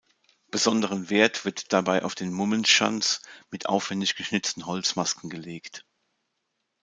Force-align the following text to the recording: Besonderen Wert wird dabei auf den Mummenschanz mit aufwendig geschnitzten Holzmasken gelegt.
Besonderen 0.49 1.11
Wert 1.11 1.45
wird 1.45 1.71
dabei 1.73 2.03
auf 2.03 2.15
den 2.15 2.33
Mummenschanz 2.33 3.21
mit 3.51 3.67
aufwendig 3.67 4.15
geschnitzten 4.15 4.65
Holzmasken 4.65 5.29
gelegt. 5.29 5.85